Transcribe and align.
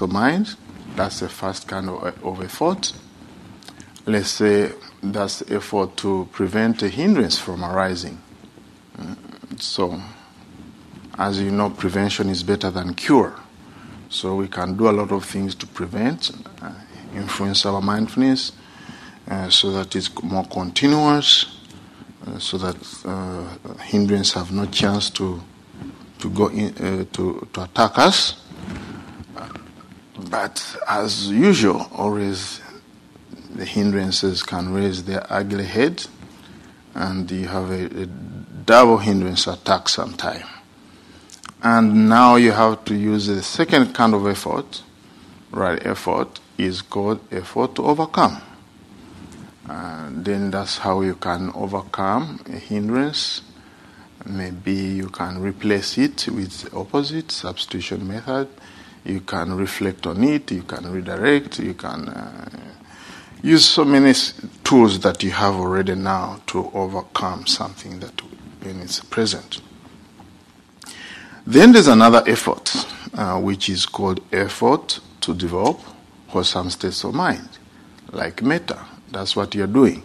of 0.00 0.12
mind. 0.12 0.56
That's 0.96 1.20
the 1.20 1.28
first 1.28 1.68
kind 1.68 1.88
of, 1.88 2.24
of 2.24 2.42
effort. 2.42 2.92
Let's 4.06 4.30
say 4.30 4.72
that's 5.02 5.42
effort 5.50 5.96
to 5.98 6.28
prevent 6.32 6.82
a 6.82 6.88
hindrance 6.88 7.38
from 7.38 7.64
arising. 7.64 8.20
So, 9.58 10.00
as 11.18 11.40
you 11.40 11.50
know, 11.50 11.70
prevention 11.70 12.28
is 12.28 12.42
better 12.42 12.70
than 12.70 12.94
cure. 12.94 13.34
So 14.08 14.34
we 14.34 14.48
can 14.48 14.76
do 14.76 14.88
a 14.88 14.92
lot 14.92 15.12
of 15.12 15.24
things 15.24 15.54
to 15.54 15.66
prevent, 15.66 16.30
uh, 16.60 16.72
influence 17.14 17.64
our 17.64 17.80
mindfulness, 17.80 18.52
uh, 19.30 19.48
so 19.48 19.70
that 19.70 19.94
it's 19.94 20.10
more 20.22 20.44
continuous, 20.44 21.46
uh, 22.26 22.38
so 22.38 22.58
that 22.58 22.76
uh, 23.04 23.78
hindrance 23.82 24.32
have 24.32 24.50
no 24.50 24.66
chance 24.66 25.10
to 25.10 25.40
to 26.18 26.28
go 26.30 26.48
in, 26.48 26.74
uh, 26.76 27.04
to 27.12 27.46
to 27.52 27.62
attack 27.62 27.98
us. 27.98 28.42
But 30.28 30.76
as 30.88 31.28
usual, 31.28 31.88
always 31.92 32.60
the 33.54 33.64
hindrances 33.64 34.42
can 34.42 34.72
raise 34.72 35.04
their 35.04 35.24
ugly 35.32 35.64
head, 35.64 36.06
and 36.94 37.30
you 37.30 37.48
have 37.48 37.70
a, 37.70 38.02
a 38.02 38.06
double 38.06 38.98
hindrance 38.98 39.46
attack 39.46 39.88
sometime. 39.88 40.46
And 41.62 42.08
now 42.08 42.36
you 42.36 42.52
have 42.52 42.84
to 42.86 42.94
use 42.94 43.26
the 43.26 43.42
second 43.42 43.94
kind 43.94 44.14
of 44.14 44.26
effort. 44.26 44.82
Right 45.50 45.84
effort 45.84 46.40
is 46.56 46.80
called 46.80 47.20
effort 47.32 47.74
to 47.74 47.84
overcome. 47.84 48.40
And 49.68 50.24
then 50.24 50.50
that's 50.50 50.78
how 50.78 51.00
you 51.02 51.16
can 51.16 51.50
overcome 51.54 52.40
a 52.46 52.52
hindrance. 52.52 53.42
Maybe 54.24 54.72
you 54.72 55.08
can 55.08 55.40
replace 55.40 55.98
it 55.98 56.28
with 56.28 56.72
opposite 56.74 57.30
substitution 57.30 58.06
method. 58.06 58.48
You 59.04 59.20
can 59.20 59.56
reflect 59.56 60.06
on 60.06 60.22
it. 60.24 60.50
You 60.52 60.62
can 60.62 60.90
redirect. 60.90 61.58
You 61.58 61.74
can 61.74 62.08
uh, 62.08 62.50
use 63.42 63.64
so 63.64 63.84
many 63.84 64.12
tools 64.64 65.00
that 65.00 65.22
you 65.22 65.30
have 65.30 65.54
already 65.54 65.94
now 65.94 66.40
to 66.48 66.70
overcome 66.74 67.46
something 67.46 68.00
that 68.00 68.20
it's 68.62 69.00
present. 69.00 69.60
Then 71.46 71.72
there's 71.72 71.88
another 71.88 72.22
effort, 72.26 72.74
uh, 73.14 73.40
which 73.40 73.68
is 73.68 73.86
called 73.86 74.20
effort 74.32 75.00
to 75.22 75.34
develop 75.34 75.80
wholesome 76.28 76.70
states 76.70 77.02
of 77.04 77.14
mind, 77.14 77.48
like 78.12 78.42
metta. 78.42 78.78
That's 79.10 79.34
what 79.34 79.54
you're 79.54 79.66
doing. 79.66 80.02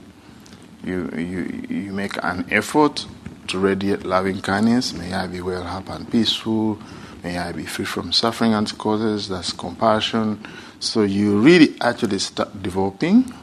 You, 0.83 1.09
you, 1.15 1.67
you 1.69 1.93
make 1.93 2.17
an 2.23 2.45
effort 2.49 3.05
to 3.47 3.59
radiate 3.59 4.05
loving 4.05 4.41
kindness. 4.41 4.93
May 4.93 5.13
I 5.13 5.27
be 5.27 5.41
well, 5.41 5.63
happy, 5.63 5.91
and 5.91 6.09
peaceful. 6.11 6.79
May 7.25 7.39
I 7.39 7.53
be 7.53 7.65
free 7.65 7.85
from 7.85 8.13
suffering 8.13 8.53
and 8.53 8.77
causes. 8.77 9.29
That's 9.29 9.51
compassion. 9.51 10.45
So 10.79 11.01
you 11.01 11.39
really 11.39 11.75
actually 11.81 12.19
start 12.19 12.61
developing 12.61 13.33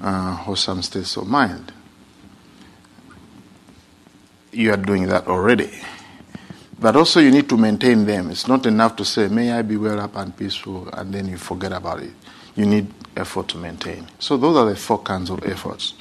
uh, 0.00 0.36
wholesome 0.36 0.82
states 0.82 1.16
of 1.16 1.26
mind. 1.26 1.72
You 4.52 4.72
are 4.72 4.76
doing 4.76 5.08
that 5.08 5.26
already. 5.26 5.68
But 6.78 6.94
also, 6.94 7.18
you 7.18 7.32
need 7.32 7.48
to 7.48 7.56
maintain 7.56 8.06
them. 8.06 8.30
It's 8.30 8.46
not 8.46 8.66
enough 8.66 8.94
to 8.96 9.04
say, 9.04 9.26
May 9.26 9.50
I 9.50 9.62
be 9.62 9.78
well 9.78 9.98
up 9.98 10.14
and 10.14 10.36
peaceful, 10.36 10.88
and 10.92 11.12
then 11.12 11.26
you 11.26 11.36
forget 11.36 11.72
about 11.72 12.04
it. 12.04 12.12
You 12.54 12.66
need 12.66 12.86
effort 13.16 13.48
to 13.48 13.58
maintain. 13.58 14.06
So, 14.20 14.36
those 14.36 14.56
are 14.56 14.66
the 14.66 14.76
four 14.76 14.98
kinds 15.02 15.30
of 15.30 15.44
efforts. 15.44 15.94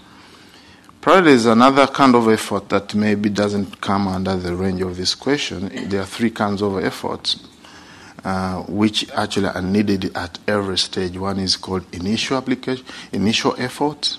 Probably 1.04 1.32
there's 1.32 1.48
another 1.48 1.86
kind 1.88 2.16
of 2.16 2.30
effort 2.30 2.70
that 2.70 2.96
maybe 2.96 3.28
doesn't 3.28 3.82
come 3.82 4.08
under 4.08 4.38
the 4.38 4.56
range 4.56 4.80
of 4.80 4.96
this 4.96 5.16
question. 5.16 5.90
There 5.90 6.00
are 6.00 6.06
three 6.06 6.30
kinds 6.30 6.62
of 6.62 6.82
efforts 6.82 7.46
uh, 8.24 8.62
which 8.70 9.12
actually 9.12 9.48
are 9.50 9.62
needed 9.62 10.16
at 10.16 10.40
every 10.48 10.78
stage. 10.78 11.18
One 11.18 11.40
is 11.40 11.58
called 11.58 11.94
initial 11.94 12.38
application, 12.38 12.86
initial 13.12 13.54
effort. 13.58 14.18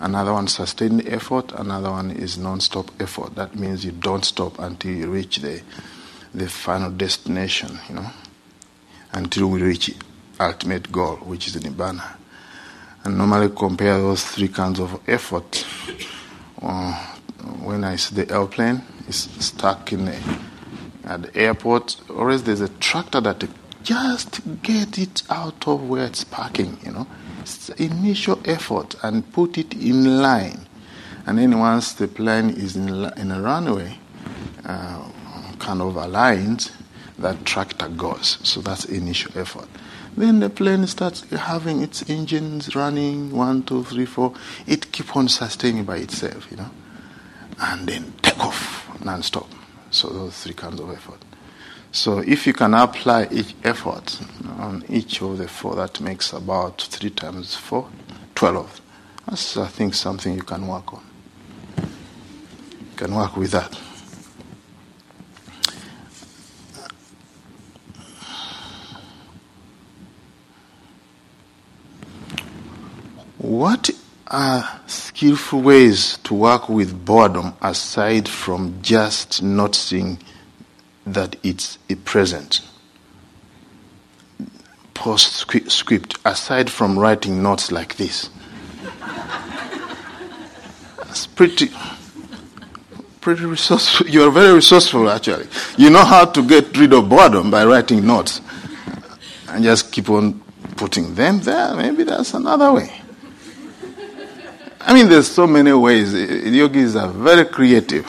Another 0.00 0.32
one, 0.32 0.48
sustained 0.48 1.06
effort. 1.06 1.52
Another 1.52 1.92
one 1.92 2.10
is 2.10 2.36
non-stop 2.36 2.90
effort. 3.00 3.36
That 3.36 3.54
means 3.54 3.84
you 3.84 3.92
don't 3.92 4.24
stop 4.24 4.58
until 4.58 4.90
you 4.90 5.08
reach 5.08 5.36
the 5.36 5.62
the 6.34 6.48
final 6.48 6.90
destination. 6.90 7.78
You 7.88 7.94
know, 7.94 8.10
until 9.12 9.46
we 9.46 9.62
reach 9.62 9.94
ultimate 10.40 10.90
goal, 10.90 11.18
which 11.18 11.46
is 11.46 11.54
the 11.54 11.60
nibbana. 11.60 12.16
Normally 13.08 13.50
compare 13.54 13.98
those 13.98 14.24
three 14.24 14.48
kinds 14.48 14.80
of 14.80 15.00
effort. 15.08 15.66
Uh, 16.60 16.92
when 17.62 17.84
I 17.84 17.96
see 17.96 18.14
the 18.14 18.32
airplane, 18.32 18.82
it's 19.06 19.28
stuck 19.44 19.92
in 19.92 20.04
the 20.06 20.16
at 21.08 21.22
the 21.22 21.36
airport, 21.36 21.96
always 22.10 22.42
there's 22.42 22.60
a 22.60 22.68
tractor 22.68 23.20
that 23.22 23.42
just 23.82 24.40
get 24.62 24.98
it 24.98 25.22
out 25.30 25.66
of 25.66 25.88
where 25.88 26.04
it's 26.04 26.22
parking, 26.22 26.78
you 26.84 26.92
know. 26.92 27.06
It's 27.40 27.70
initial 27.70 28.38
effort 28.44 28.94
and 29.02 29.30
put 29.32 29.56
it 29.56 29.72
in 29.72 30.20
line. 30.20 30.68
And 31.26 31.38
then 31.38 31.58
once 31.58 31.94
the 31.94 32.08
plane 32.08 32.50
is 32.50 32.76
in, 32.76 32.88
in 33.16 33.30
a 33.30 33.40
runway, 33.40 33.96
uh, 34.66 35.08
kind 35.58 35.80
of 35.80 35.96
aligned, 35.96 36.70
that 37.18 37.46
tractor 37.46 37.88
goes. 37.88 38.38
So 38.42 38.60
that's 38.60 38.84
initial 38.84 39.32
effort. 39.38 39.68
Then 40.18 40.40
the 40.40 40.50
plane 40.50 40.84
starts 40.88 41.20
having 41.30 41.80
its 41.80 42.10
engines 42.10 42.74
running, 42.74 43.30
one, 43.30 43.62
two, 43.62 43.84
three, 43.84 44.04
four. 44.04 44.34
It 44.66 44.90
keep 44.90 45.16
on 45.16 45.28
sustaining 45.28 45.84
by 45.84 45.98
itself, 45.98 46.50
you 46.50 46.56
know. 46.56 46.70
And 47.60 47.88
then 47.88 48.12
take 48.20 48.38
off 48.44 49.00
non-stop. 49.04 49.48
So 49.92 50.08
those 50.08 50.36
three 50.42 50.54
kinds 50.54 50.80
of 50.80 50.90
effort. 50.90 51.24
So 51.92 52.18
if 52.18 52.48
you 52.48 52.52
can 52.52 52.74
apply 52.74 53.28
each 53.30 53.54
effort 53.62 54.20
on 54.58 54.84
each 54.88 55.22
of 55.22 55.38
the 55.38 55.46
four, 55.46 55.76
that 55.76 56.00
makes 56.00 56.32
about 56.32 56.82
three 56.82 57.10
times 57.10 57.54
four, 57.54 57.88
twelve. 58.34 58.80
That's 59.28 59.56
I 59.56 59.68
think 59.68 59.94
something 59.94 60.34
you 60.34 60.42
can 60.42 60.66
work 60.66 60.92
on. 60.92 61.04
You 61.76 62.96
can 62.96 63.14
work 63.14 63.36
with 63.36 63.52
that. 63.52 63.78
What 73.58 73.90
are 74.28 74.80
skillful 74.86 75.62
ways 75.62 76.18
to 76.18 76.34
work 76.34 76.68
with 76.68 77.04
boredom 77.04 77.54
aside 77.60 78.28
from 78.28 78.80
just 78.82 79.42
noticing 79.42 80.20
that 81.04 81.34
it's 81.42 81.76
a 81.90 81.96
present? 81.96 82.60
Postscript, 84.94 86.18
aside 86.24 86.70
from 86.70 87.00
writing 87.00 87.42
notes 87.42 87.72
like 87.72 87.96
this. 87.96 88.30
That's 90.98 91.26
pretty 91.26 91.72
pretty 93.20 93.44
resourceful. 93.44 94.06
You're 94.08 94.30
very 94.30 94.54
resourceful, 94.54 95.10
actually. 95.10 95.48
You 95.76 95.90
know 95.90 96.04
how 96.04 96.26
to 96.26 96.46
get 96.46 96.78
rid 96.78 96.92
of 96.92 97.08
boredom 97.08 97.50
by 97.50 97.64
writing 97.64 98.06
notes. 98.06 98.40
And 99.48 99.64
just 99.64 99.90
keep 99.90 100.08
on 100.10 100.40
putting 100.76 101.16
them 101.16 101.40
there. 101.40 101.74
Maybe 101.74 102.04
that's 102.04 102.34
another 102.34 102.72
way. 102.72 102.97
I 104.88 104.94
mean, 104.94 105.10
there's 105.10 105.30
so 105.30 105.46
many 105.46 105.70
ways. 105.74 106.14
Yogis 106.14 106.96
are 106.96 107.10
very 107.10 107.44
creative. 107.44 108.08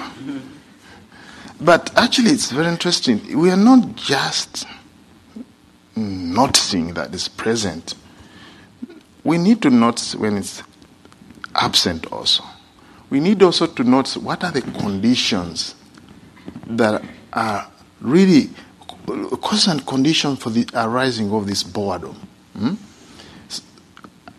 But 1.59 1.91
actually, 1.97 2.31
it's 2.31 2.51
very 2.51 2.69
interesting. 2.69 3.37
We 3.37 3.51
are 3.51 3.57
not 3.57 3.97
just 3.97 4.65
noticing 5.97 6.93
that 6.93 7.13
it's 7.13 7.27
present. 7.27 7.95
We 9.25 9.37
need 9.37 9.61
to 9.63 9.69
notice 9.69 10.15
when 10.15 10.37
it's 10.37 10.63
absent 11.53 12.09
also. 12.13 12.45
We 13.09 13.19
need 13.19 13.43
also 13.43 13.67
to 13.67 13.83
notice 13.83 14.15
what 14.15 14.45
are 14.45 14.51
the 14.51 14.61
conditions 14.61 15.75
that 16.65 17.03
are 17.33 17.69
really 17.99 18.51
cause 19.41 19.67
and 19.67 19.85
condition 19.85 20.37
for 20.37 20.49
the 20.49 20.65
arising 20.73 21.29
of 21.33 21.45
this 21.45 21.61
boredom. 21.61 22.15
Hmm? 22.57 22.75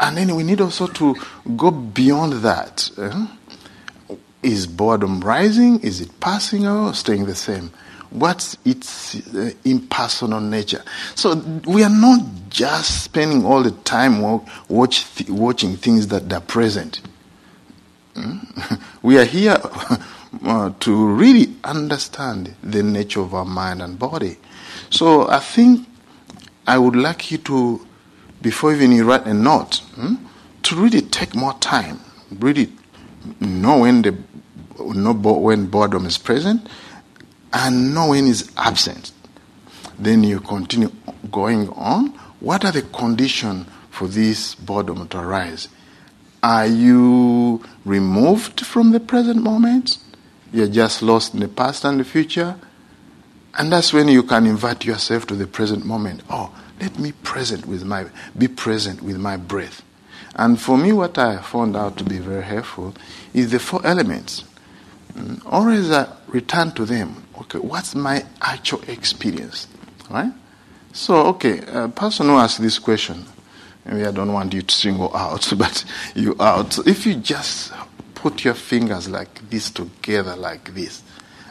And 0.00 0.17
then 0.17 0.35
we 0.35 0.43
need 0.43 0.61
also 0.61 0.87
to 0.87 1.14
go 1.56 1.70
beyond 1.70 2.32
that. 2.44 2.91
Uh, 2.97 3.26
is 4.43 4.67
boredom 4.67 5.20
rising? 5.20 5.81
Is 5.81 6.00
it 6.00 6.19
passing 6.20 6.67
or 6.67 6.94
staying 6.94 7.26
the 7.26 7.35
same? 7.35 7.70
What's 8.08 8.56
its 8.64 9.35
uh, 9.35 9.52
impersonal 9.64 10.41
nature? 10.41 10.82
So 11.14 11.37
we 11.67 11.85
are 11.85 11.91
not 11.91 12.20
just 12.49 13.05
spending 13.05 13.44
all 13.44 13.62
the 13.62 13.70
time 13.70 14.20
watch 14.69 15.14
th- 15.14 15.31
watching 15.31 15.76
things 15.76 16.08
that 16.08 16.32
are 16.32 16.41
present. 16.41 17.02
Mm? 18.14 18.81
we 19.02 19.19
are 19.19 19.25
here 19.25 19.58
uh, 20.44 20.73
to 20.81 21.06
really 21.06 21.55
understand 21.62 22.55
the 22.62 22.82
nature 22.82 23.20
of 23.20 23.35
our 23.35 23.44
mind 23.44 23.82
and 23.82 23.99
body. 23.99 24.38
So 24.88 25.29
I 25.29 25.38
think 25.38 25.87
I 26.67 26.79
would 26.79 26.97
like 26.97 27.31
you 27.31 27.38
to 27.38 27.87
before 28.43 28.73
even 28.73 28.93
you 28.93 29.05
write 29.05 29.27
a 29.27 29.35
note, 29.35 29.79
hmm, 29.95 30.15
to 30.63 30.77
really 30.77 31.01
take 31.01 31.35
more 31.35 31.55
time, 31.55 32.01
really 32.31 32.73
know 33.41 33.81
when 33.81 34.03
the 34.03 34.17
know 34.79 35.13
when 35.13 35.67
boredom 35.67 36.07
is 36.07 36.17
present, 36.17 36.67
and 37.53 37.95
know 37.95 38.11
when 38.11 38.27
it's 38.27 38.51
absent. 38.57 39.13
Then 39.99 40.25
you 40.25 40.41
continue 40.41 40.91
going 41.31 41.69
on 41.71 42.19
what 42.41 42.65
are 42.65 42.73
the 42.73 42.83
conditions 42.83 43.67
for 43.91 44.09
this 44.09 44.55
boredom 44.55 45.07
to 45.09 45.19
arise? 45.19 45.69
Are 46.43 46.67
you 46.67 47.63
removed 47.85 48.65
from 48.65 48.93
the 48.93 49.01
present 49.01 49.43
moment? 49.43 49.99
You're 50.53 50.69
just 50.69 51.03
lost 51.03 51.35
in 51.35 51.41
the 51.41 51.49
past 51.49 51.85
and 51.85 52.01
the 52.01 52.05
future? 52.05 52.57
And 53.59 53.71
that's 53.71 53.93
when 53.93 54.09
you 54.09 54.23
can 54.23 54.47
invite 54.47 54.87
yourself 54.87 55.27
to 55.27 55.35
the 55.35 55.47
present 55.47 55.85
moment. 55.85 56.23
Oh, 56.31 56.55
let 56.81 56.99
me 56.99 57.12
present 57.12 57.67
with 57.67 57.85
my 57.85 58.06
be 58.37 58.49
present 58.49 59.03
with 59.03 59.19
my 59.19 59.37
breath. 59.37 59.82
And 60.35 60.61
for 60.61 60.79
me, 60.79 60.93
what 60.93 61.19
I 61.19 61.43
found 61.43 61.77
out 61.77 61.97
to 61.99 62.05
be 62.05 62.19
very 62.19 62.43
helpful 62.43 62.94
is 63.35 63.50
the 63.50 63.59
four 63.59 63.85
elements. 63.85 64.44
Mm, 65.15 65.43
always 65.44 65.91
I 65.91 66.09
return 66.29 66.73
to 66.73 66.85
them. 66.85 67.25
Okay, 67.41 67.59
what's 67.59 67.94
my 67.94 68.25
actual 68.41 68.82
experience? 68.88 69.67
Right? 70.09 70.32
So, 70.93 71.27
okay, 71.29 71.62
a 71.67 71.88
person 71.88 72.27
who 72.27 72.37
asks 72.37 72.59
this 72.59 72.79
question, 72.79 73.25
maybe 73.85 74.05
I 74.05 74.11
don't 74.12 74.33
want 74.33 74.53
you 74.53 74.62
to 74.62 74.75
single 74.75 75.15
out, 75.17 75.53
but 75.59 75.85
you 76.15 76.37
out. 76.41 76.79
If 76.87 77.06
you 77.06 77.15
just 77.15 77.73
put 78.15 78.44
your 78.44 78.55
fingers 78.55 79.09
like 79.09 79.49
this 79.50 79.71
together, 79.71 80.37
like 80.37 80.75
this, 80.75 81.03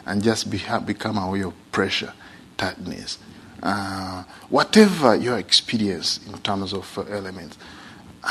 and 0.06 0.22
just 0.22 0.50
be, 0.50 0.62
become 0.84 1.18
aware 1.18 1.46
of 1.46 1.72
pressure, 1.72 2.12
tightness, 2.56 3.18
uh, 3.62 4.24
whatever 4.48 5.14
your 5.14 5.38
experience 5.38 6.20
in 6.26 6.38
terms 6.38 6.72
of 6.72 6.98
uh, 6.98 7.02
elements. 7.02 7.58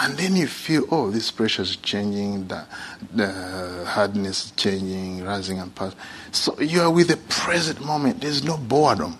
And 0.01 0.17
then 0.17 0.35
you 0.35 0.45
feel, 0.47 0.85
oh, 0.91 1.09
this 1.09 1.31
pressure 1.31 1.63
is 1.63 1.75
changing, 1.77 2.47
the, 2.47 2.65
the 3.13 3.85
hardness 3.87 4.45
is 4.45 4.51
changing, 4.51 5.23
rising 5.23 5.59
and 5.59 5.73
passing. 5.73 5.97
So 6.31 6.59
you 6.59 6.81
are 6.81 6.91
with 6.91 7.07
the 7.07 7.17
present 7.17 7.83
moment. 7.83 8.21
There's 8.21 8.43
no 8.43 8.57
boredom. 8.57 9.17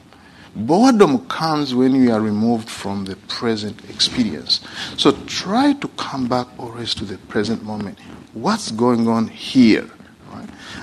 Boredom 0.56 1.28
comes 1.28 1.74
when 1.74 1.96
you 1.96 2.12
are 2.12 2.22
removed 2.22 2.70
from 2.70 3.06
the 3.06 3.16
present 3.28 3.90
experience. 3.90 4.62
So 4.98 5.12
try 5.26 5.74
to 5.74 5.88
come 5.90 6.28
back 6.28 6.48
always 6.58 6.94
to 6.96 7.06
the 7.06 7.18
present 7.18 7.64
moment. 7.64 7.98
What's 8.34 8.72
going 8.72 9.08
on 9.08 9.28
here? 9.28 9.90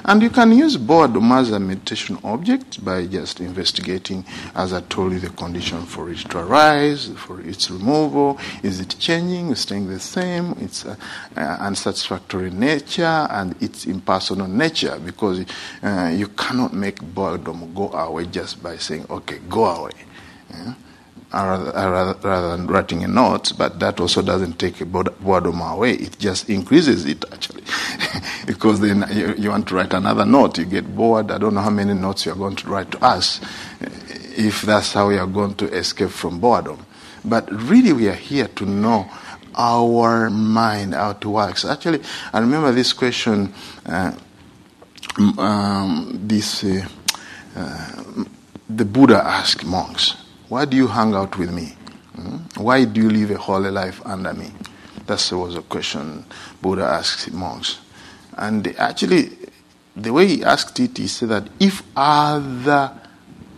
And 0.09 0.23
you 0.23 0.31
can 0.31 0.53
use 0.53 0.77
boredom 0.77 1.33
as 1.33 1.51
a 1.51 1.59
meditation 1.59 2.17
object 2.23 2.85
by 2.85 3.07
just 3.07 3.41
investigating, 3.41 4.25
as 4.55 4.73
I 4.73 4.81
told 4.83 5.13
you, 5.13 5.19
the 5.19 5.31
condition 5.31 5.85
for 5.85 6.09
it 6.11 6.19
to 6.31 6.39
arise, 6.39 7.09
for 7.17 7.41
its 7.41 7.69
removal. 7.73 8.39
Is 8.63 8.79
it 8.79 8.95
changing, 9.01 9.53
staying 9.57 9.89
the 9.89 9.99
same? 9.99 10.53
Its 10.61 10.87
unsatisfactory 11.37 12.53
nature 12.53 13.27
and 13.31 13.61
its 13.61 13.87
impersonal 13.87 14.47
nature, 14.47 14.97
because 15.05 15.45
uh, 15.83 16.13
you 16.15 16.29
cannot 16.29 16.73
make 16.73 17.03
boredom 17.03 17.75
go 17.75 17.91
away 17.91 18.27
just 18.27 18.63
by 18.63 18.77
saying, 18.77 19.07
okay, 19.11 19.41
go 19.49 19.65
away. 19.65 19.93
Yeah? 20.51 20.75
Rather, 21.33 21.73
rather, 21.73 22.57
than 22.57 22.67
writing 22.67 23.05
a 23.05 23.09
note, 23.09 23.53
but 23.59 23.79
that 23.81 24.01
also 24.01 24.23
doesn't 24.23 24.59
take 24.59 24.79
boredom 24.91 25.61
away. 25.61 25.93
It 25.93 26.19
just 26.19 26.49
increases 26.49 27.05
it 27.05 27.25
actually, 27.33 27.63
because 28.47 28.81
then 28.81 29.05
you, 29.13 29.35
you, 29.37 29.51
want 29.51 29.69
to 29.69 29.75
write 29.75 29.93
another 29.93 30.25
note, 30.25 30.59
you 30.59 30.65
get 30.65 30.95
bored. 30.95 31.31
I 31.31 31.39
don't 31.39 31.55
know 31.55 31.61
how 31.61 31.71
many 31.71 31.95
notes 31.95 32.27
you 32.27 32.33
are 32.33 32.37
going 32.37 32.57
to 32.57 32.69
write 32.69 32.91
to 32.93 33.05
us, 33.05 33.41
if 34.37 34.63
that's 34.63 34.93
how 34.93 35.11
you 35.11 35.19
are 35.19 35.27
going 35.27 35.55
to 35.57 35.73
escape 35.73 36.11
from 36.11 36.41
boredom. 36.41 36.85
But 37.25 37.51
really, 37.51 37.93
we 37.93 38.09
are 38.09 38.15
here 38.15 38.49
to 38.49 38.65
know 38.65 39.11
our 39.57 40.31
mind 40.31 40.95
how 40.95 41.11
it 41.11 41.25
works. 41.25 41.65
Actually, 41.65 42.03
I 42.33 42.39
remember 42.39 42.73
this 42.73 42.93
question. 42.93 43.53
Uh, 43.85 44.13
um, 45.39 46.21
this 46.25 46.63
uh, 46.63 46.87
uh, 47.57 48.25
the 48.69 48.85
Buddha 48.85 49.23
asked 49.25 49.65
monks 49.65 50.15
why 50.49 50.65
do 50.65 50.77
you 50.77 50.87
hang 50.87 51.15
out 51.15 51.37
with 51.39 51.53
me? 51.53 51.75
Hmm? 52.15 52.37
Why 52.63 52.85
do 52.85 53.01
you 53.03 53.11
live 53.11 53.31
a 53.31 53.39
holy 53.39 53.71
life 53.71 54.01
under 54.05 54.33
me? 54.33 54.53
That 55.07 55.27
was 55.33 55.57
a 55.57 55.63
question 55.63 56.25
Buddha 56.63 56.85
asked 56.85 57.33
monks. 57.33 57.79
And 58.37 58.67
actually, 58.79 59.31
the 59.97 60.13
way 60.13 60.27
he 60.27 60.45
asked 60.45 60.79
it, 60.81 60.99
he 60.99 61.09
said 61.09 61.31
that 61.31 61.49
if 61.59 61.83
other 61.97 62.93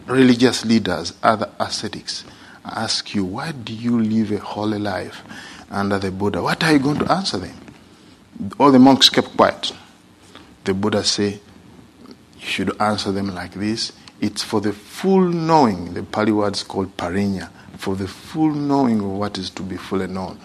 religious 0.07 0.65
leaders, 0.65 1.15
other 1.23 1.51
ascetics, 1.59 2.25
ask 2.65 3.15
you, 3.15 3.25
why 3.25 3.53
do 3.53 3.73
you 3.75 4.01
live 4.01 4.33
a 4.33 4.39
holy 4.39 4.79
life 4.79 5.23
under 5.71 5.99
the 5.99 6.11
Buddha? 6.11 6.43
What 6.43 6.63
are 6.65 6.73
you 6.73 6.79
going 6.79 6.99
to 6.99 7.13
answer 7.13 7.39
them? 7.39 7.57
All 8.59 8.71
the 8.71 8.79
monks 8.79 9.09
kept 9.09 9.37
quiet. 9.37 9.73
The 10.65 10.75
Buddha 10.75 11.03
said, 11.05 11.41
you 12.39 12.47
should 12.47 12.81
answer 12.81 13.11
them 13.11 13.35
like 13.35 13.53
this 13.53 13.93
it's 14.21 14.43
for 14.43 14.61
the 14.61 14.73
full 14.73 15.29
knowing, 15.29 15.95
the 15.95 16.03
Pali 16.03 16.33
word 16.33 16.57
is 16.57 16.63
called 16.63 16.97
parinya, 16.97 17.51
for 17.77 17.95
the 17.97 18.09
full 18.09 18.53
knowing 18.53 18.99
of 19.01 19.11
what 19.11 19.39
is 19.39 19.51
to 19.51 19.63
be 19.63 19.77
fully 19.77 20.09
known, 20.09 20.39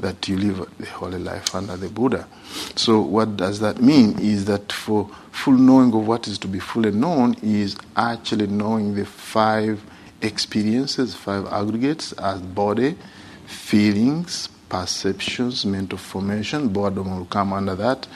that 0.00 0.28
you 0.28 0.36
live 0.36 0.68
the 0.78 0.86
holy 0.86 1.18
life 1.18 1.54
under 1.54 1.76
the 1.76 1.88
Buddha. 1.88 2.26
So, 2.74 3.00
what 3.00 3.36
does 3.36 3.60
that 3.60 3.80
mean? 3.80 4.18
Is 4.18 4.46
that 4.46 4.72
for 4.72 5.08
full 5.30 5.54
knowing 5.54 5.92
of 5.94 6.06
what 6.06 6.26
is 6.26 6.38
to 6.38 6.48
be 6.48 6.58
fully 6.58 6.90
known 6.90 7.36
is 7.42 7.76
actually 7.96 8.46
knowing 8.46 8.94
the 8.94 9.06
five 9.06 9.82
experiences, 10.22 11.14
five 11.14 11.46
aggregates 11.46 12.12
as 12.12 12.40
body, 12.40 12.96
feelings, 13.46 14.48
perceptions, 14.68 15.66
mental 15.66 15.98
formation, 15.98 16.68
boredom 16.68 17.16
will 17.16 17.26
come 17.26 17.52
under 17.52 17.74
that, 17.74 18.06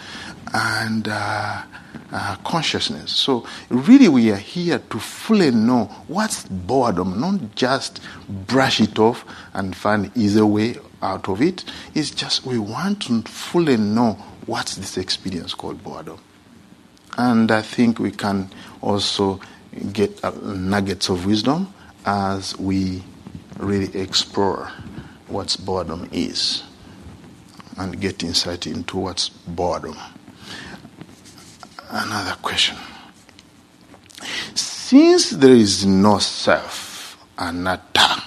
and 0.53 1.09
uh, 1.09 1.63
uh, 2.15 2.37
consciousness. 2.45 3.11
So, 3.11 3.45
really, 3.69 4.09
we 4.09 4.31
are 4.31 4.37
here 4.37 4.79
to 4.79 4.99
fully 5.01 5.51
know 5.51 5.87
what's 6.07 6.45
boredom, 6.45 7.21
not 7.21 7.57
just 7.57 8.01
brush 8.29 8.81
it 8.81 9.01
off 9.01 9.25
and 9.53 9.75
find 9.75 10.17
easy 10.17 10.41
way 10.41 10.77
out 11.03 11.29
of 11.29 11.43
it. 11.43 11.65
It's 11.93 12.13
just 12.13 12.47
we 12.47 12.57
want 12.59 13.03
to 13.03 13.23
fully 13.23 13.77
know 13.77 14.13
what's 14.47 14.77
this 14.77 14.97
experience 14.97 15.55
called 15.55 15.83
boredom. 15.83 16.21
And 17.19 17.51
I 17.51 17.63
think 17.63 17.99
we 17.99 18.13
can 18.13 18.49
also 18.81 19.41
get 19.93 20.25
uh, 20.25 20.31
nuggets 20.43 21.09
of 21.09 21.27
wisdom 21.27 21.75
as 22.07 22.57
we 22.59 23.03
really 23.59 23.93
explore 24.01 24.71
what 25.27 25.57
boredom 25.65 26.09
is 26.13 26.63
and 27.77 28.01
get 28.01 28.23
insight 28.23 28.69
into 28.69 28.99
what's 28.99 29.31
boredom 29.31 29.97
another 31.95 32.37
question. 32.43 32.77
Since 34.55 35.31
there 35.31 35.55
is 35.55 35.87
no 35.87 36.19
self, 36.19 37.17
anatta, 37.39 38.23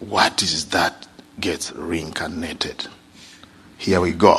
what 0.00 0.42
is 0.42 0.66
that 0.66 1.08
gets 1.40 1.72
reincarnated? 1.72 2.86
Here 3.78 4.00
we 4.00 4.12
go. 4.12 4.36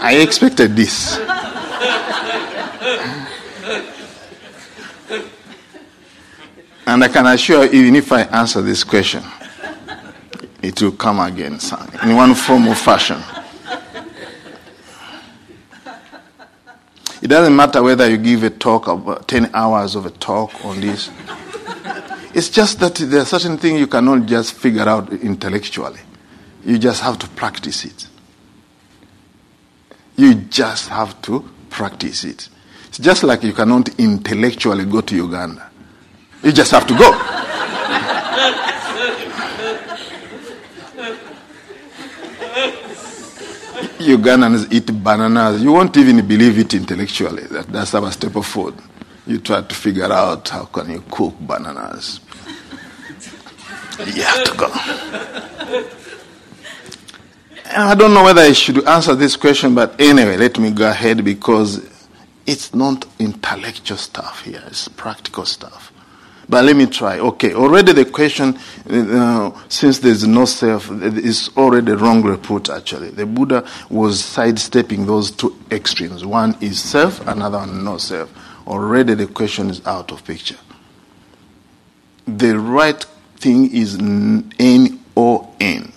I 0.00 0.20
expected 0.22 0.74
this. 0.76 1.18
And 6.86 7.04
I 7.04 7.08
can 7.08 7.26
assure 7.26 7.64
you, 7.66 7.82
even 7.82 7.96
if 7.96 8.10
I 8.12 8.22
answer 8.22 8.62
this 8.62 8.82
question, 8.82 9.22
it 10.62 10.80
will 10.80 10.92
come 10.92 11.20
again 11.20 11.58
in 12.02 12.16
one 12.16 12.34
form 12.34 12.68
or 12.68 12.74
fashion. 12.74 13.22
It 17.20 17.28
doesn't 17.28 17.54
matter 17.54 17.82
whether 17.82 18.08
you 18.08 18.16
give 18.16 18.44
a 18.44 18.50
talk 18.50 18.86
of 18.86 19.08
uh, 19.08 19.16
10 19.26 19.50
hours 19.52 19.96
of 19.96 20.06
a 20.06 20.10
talk 20.10 20.64
on 20.64 20.80
this. 20.80 21.10
It's 22.34 22.48
just 22.50 22.78
that 22.80 22.94
there 22.94 23.22
are 23.22 23.24
certain 23.24 23.58
things 23.58 23.80
you 23.80 23.88
cannot 23.88 24.26
just 24.26 24.52
figure 24.52 24.88
out 24.88 25.12
intellectually. 25.12 26.00
You 26.64 26.78
just 26.78 27.02
have 27.02 27.18
to 27.18 27.28
practice 27.28 27.84
it. 27.84 28.06
You 30.16 30.34
just 30.34 30.88
have 30.88 31.20
to 31.22 31.48
practice 31.70 32.24
it. 32.24 32.48
It's 32.88 32.98
just 32.98 33.22
like 33.22 33.42
you 33.42 33.52
cannot 33.52 33.88
intellectually 33.98 34.84
go 34.84 35.00
to 35.00 35.16
Uganda. 35.16 35.70
You 36.42 36.52
just 36.52 36.70
have 36.70 36.86
to 36.86 36.96
go. 36.96 37.37
Ugandans 44.08 44.72
eat 44.72 44.86
bananas. 44.86 45.62
You 45.62 45.72
won't 45.72 45.96
even 45.96 46.26
believe 46.26 46.58
it 46.58 46.74
intellectually. 46.74 47.42
That 47.44 47.66
that's 47.66 47.94
our 47.94 48.10
staple 48.10 48.42
food. 48.42 48.74
You 49.26 49.38
try 49.38 49.60
to 49.60 49.74
figure 49.74 50.10
out 50.10 50.48
how 50.48 50.64
can 50.64 50.90
you 50.90 51.04
cook 51.10 51.34
bananas. 51.40 52.20
you 54.06 54.22
have 54.22 54.44
to 54.44 54.56
go. 54.56 54.70
I 57.70 57.94
don't 57.94 58.14
know 58.14 58.24
whether 58.24 58.40
I 58.40 58.52
should 58.52 58.86
answer 58.88 59.14
this 59.14 59.36
question, 59.36 59.74
but 59.74 60.00
anyway, 60.00 60.38
let 60.38 60.58
me 60.58 60.70
go 60.70 60.88
ahead 60.88 61.22
because 61.22 61.86
it's 62.46 62.74
not 62.74 63.04
intellectual 63.18 63.98
stuff 63.98 64.42
here, 64.42 64.62
it's 64.66 64.88
practical 64.88 65.44
stuff. 65.44 65.92
But 66.48 66.64
let 66.64 66.76
me 66.76 66.86
try. 66.86 67.18
Okay, 67.18 67.52
already 67.54 67.92
the 67.92 68.06
question, 68.06 68.56
uh, 68.88 69.50
since 69.68 69.98
there's 69.98 70.26
no 70.26 70.46
self, 70.46 70.90
is 70.90 71.50
already 71.56 71.92
wrong 71.92 72.22
report 72.22 72.70
actually. 72.70 73.10
The 73.10 73.26
Buddha 73.26 73.68
was 73.90 74.24
sidestepping 74.24 75.04
those 75.06 75.30
two 75.30 75.54
extremes. 75.70 76.24
One 76.24 76.56
is 76.62 76.80
self, 76.80 77.20
another 77.26 77.58
one 77.58 77.84
no 77.84 77.98
self. 77.98 78.32
Already 78.66 79.14
the 79.14 79.26
question 79.26 79.68
is 79.70 79.86
out 79.86 80.10
of 80.10 80.24
picture. 80.24 80.56
the 82.28 82.58
right 82.58 83.02
thing 83.36 83.74
is 83.74 83.96
N 83.96 85.00
O 85.16 85.54
N, 85.60 85.92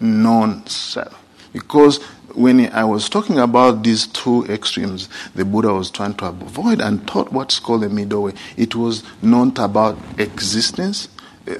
non 0.00 0.66
self. 0.66 1.20
Because 1.52 2.00
when 2.34 2.72
I 2.72 2.84
was 2.84 3.08
talking 3.08 3.38
about 3.38 3.82
these 3.82 4.06
two 4.06 4.44
extremes, 4.46 5.08
the 5.34 5.44
Buddha 5.44 5.72
was 5.72 5.90
trying 5.90 6.14
to 6.14 6.26
avoid 6.26 6.80
and 6.80 7.06
taught 7.06 7.32
what's 7.32 7.58
called 7.58 7.82
the 7.82 7.88
middle 7.88 8.24
way. 8.24 8.32
It 8.56 8.74
was 8.74 9.02
not 9.22 9.58
about 9.58 9.98
existence. 10.18 11.08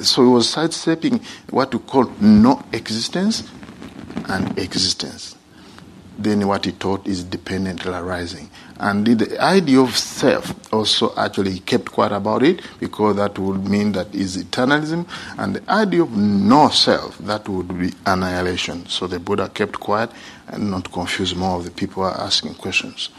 So 0.00 0.22
he 0.22 0.28
was 0.28 0.48
sidestepping 0.48 1.20
what 1.50 1.74
we 1.74 1.80
call 1.80 2.10
no 2.20 2.64
existence 2.72 3.48
and 4.28 4.58
existence. 4.58 5.36
Then 6.18 6.46
what 6.46 6.64
he 6.64 6.72
taught 6.72 7.06
is 7.06 7.24
dependent 7.24 7.84
arising. 7.86 8.50
And 8.80 9.06
the 9.06 9.40
idea 9.40 9.80
of 9.80 9.96
self 9.96 10.72
also 10.72 11.14
actually 11.16 11.60
kept 11.60 11.92
quiet 11.92 12.12
about 12.12 12.42
it 12.42 12.60
because 12.80 13.16
that 13.16 13.38
would 13.38 13.68
mean 13.68 13.92
that 13.92 14.12
is 14.14 14.36
eternalism. 14.36 15.06
And 15.38 15.56
the 15.56 15.70
idea 15.70 16.02
of 16.02 16.16
no 16.16 16.68
self, 16.70 17.16
that 17.18 17.48
would 17.48 17.78
be 17.78 17.92
annihilation. 18.04 18.86
So 18.86 19.06
the 19.06 19.20
Buddha 19.20 19.48
kept 19.48 19.78
quiet 19.78 20.10
and 20.48 20.70
not 20.70 20.92
confuse 20.92 21.34
more 21.34 21.56
of 21.58 21.64
the 21.64 21.70
people 21.70 22.02
are 22.02 22.20
asking 22.20 22.54
questions. 22.54 23.10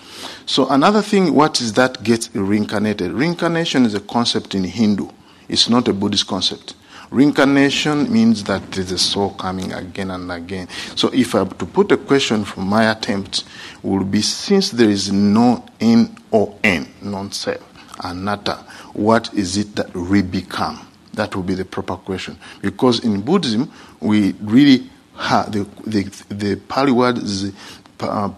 So 0.45 0.67
another 0.69 1.01
thing, 1.01 1.33
what 1.33 1.61
is 1.61 1.73
that 1.73 2.03
gets 2.03 2.33
reincarnated? 2.35 3.11
Reincarnation 3.11 3.85
is 3.85 3.93
a 3.93 4.01
concept 4.01 4.55
in 4.55 4.65
Hindu. 4.65 5.09
It's 5.47 5.69
not 5.69 5.87
a 5.87 5.93
Buddhist 5.93 6.27
concept. 6.27 6.75
Reincarnation 7.11 8.11
means 8.11 8.43
that 8.45 8.71
there's 8.71 8.91
a 8.91 8.97
soul 8.97 9.31
coming 9.31 9.71
again 9.73 10.11
and 10.11 10.31
again. 10.31 10.67
So 10.95 11.09
if 11.13 11.35
I 11.35 11.45
to 11.45 11.65
put 11.65 11.91
a 11.91 11.97
question 11.97 12.43
from 12.45 12.67
my 12.67 12.91
attempt, 12.91 13.43
will 13.83 14.03
be 14.03 14.21
since 14.21 14.71
there 14.71 14.89
is 14.89 15.11
no 15.11 15.65
N 15.79 16.17
or 16.31 16.57
N, 16.63 16.87
non-self, 17.01 17.61
anatta, 18.03 18.55
what 18.93 19.33
is 19.33 19.57
it 19.57 19.75
that 19.75 19.93
we 19.93 20.21
become? 20.21 20.85
That 21.13 21.35
will 21.35 21.43
be 21.43 21.53
the 21.53 21.65
proper 21.65 21.95
question. 21.95 22.37
Because 22.61 23.03
in 23.03 23.21
Buddhism, 23.21 23.71
we 24.01 24.33
really 24.41 24.89
have 25.17 25.51
the, 25.51 25.63
the, 25.85 26.03
the 26.29 26.55
Pali 26.67 26.91
word 26.91 27.17
is 27.19 27.53
uh, 27.99 28.29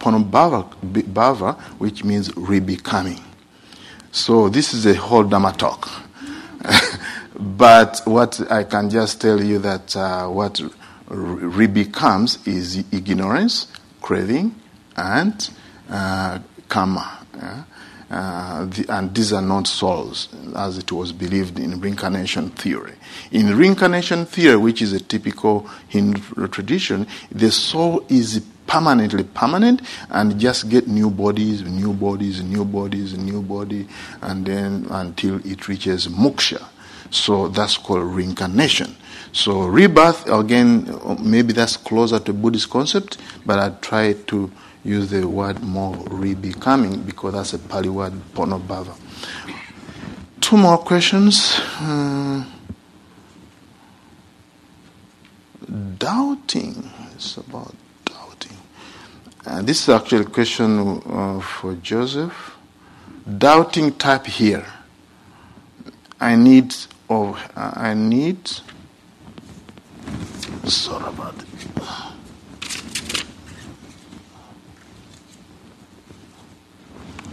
which 1.78 2.04
means 2.04 2.28
rebecoming. 2.30 3.20
So 4.12 4.48
this 4.48 4.72
is 4.72 4.86
a 4.86 4.94
whole 4.94 5.24
Dhamma 5.24 5.56
talk. 5.56 5.88
But 7.38 8.00
what 8.04 8.50
I 8.50 8.64
can 8.64 8.90
just 8.90 9.20
tell 9.20 9.42
you 9.42 9.58
that 9.60 9.94
uh, 9.96 10.26
what 10.28 10.60
re 11.08 11.66
becomes 11.66 12.44
is 12.46 12.84
ignorance, 12.90 13.68
craving, 14.00 14.54
and 14.96 15.50
uh, 15.88 16.40
karma. 16.68 17.26
Yeah? 17.34 17.64
Uh, 18.10 18.64
the, 18.64 18.86
and 18.88 19.14
these 19.14 19.34
are 19.34 19.42
not 19.42 19.66
souls, 19.66 20.28
as 20.56 20.78
it 20.78 20.90
was 20.90 21.12
believed 21.12 21.58
in 21.58 21.78
reincarnation 21.78 22.48
theory. 22.50 22.94
In 23.32 23.54
reincarnation 23.56 24.24
theory, 24.24 24.56
which 24.56 24.80
is 24.80 24.94
a 24.94 25.00
typical 25.00 25.68
Hindu 25.88 26.48
tradition, 26.48 27.06
the 27.30 27.52
soul 27.52 28.04
is 28.08 28.42
permanently 28.66 29.24
permanent 29.24 29.82
and 30.10 30.38
just 30.40 30.68
get 30.70 30.88
new 30.88 31.10
bodies, 31.10 31.62
new 31.62 31.92
bodies, 31.92 32.42
new 32.42 32.64
bodies, 32.64 33.16
new 33.16 33.42
body, 33.42 33.86
and 34.22 34.46
then 34.46 34.86
until 34.90 35.36
it 35.46 35.68
reaches 35.68 36.08
moksha. 36.08 36.64
So 37.10 37.48
that's 37.48 37.76
called 37.76 38.02
reincarnation. 38.02 38.96
So 39.32 39.66
rebirth, 39.66 40.28
again, 40.28 40.98
maybe 41.20 41.52
that's 41.52 41.76
closer 41.76 42.18
to 42.18 42.32
Buddhist 42.32 42.70
concept, 42.70 43.18
but 43.44 43.58
I 43.58 43.70
try 43.80 44.14
to 44.14 44.50
use 44.84 45.10
the 45.10 45.26
word 45.26 45.62
more 45.62 45.94
rebecoming 45.94 47.04
because 47.04 47.34
that's 47.34 47.52
a 47.52 47.58
Pali 47.58 47.88
word, 47.88 48.12
Punabbhava. 48.34 48.96
Two 50.40 50.56
more 50.56 50.78
questions. 50.78 51.60
Uh, 51.80 52.44
doubting. 55.98 56.90
It's 57.14 57.36
about 57.36 57.74
doubting. 58.04 58.56
Uh, 59.44 59.62
this 59.62 59.82
is 59.82 59.88
actually 59.88 60.22
a 60.22 60.24
question 60.24 61.02
uh, 61.06 61.40
for 61.40 61.74
Joseph. 61.74 62.56
Doubting 63.36 63.92
type 63.92 64.26
here. 64.26 64.64
I 66.20 66.34
need 66.34 66.74
of 67.08 67.36
uh, 67.56 67.72
I 67.74 67.94
need. 67.94 68.38
Sorry 70.64 71.08
about 71.08 71.34
it. 71.38 71.48